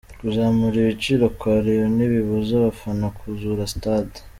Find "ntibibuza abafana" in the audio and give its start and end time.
1.95-3.05